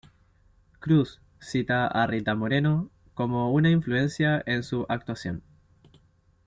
Cruz 0.79 1.21
cita 1.39 1.85
a 1.85 2.07
Rita 2.07 2.33
Moreno 2.33 2.89
como 3.13 3.53
una 3.53 3.69
influencia 3.69 4.41
en 4.47 4.63
su 4.63 4.87
actuación. 4.89 5.43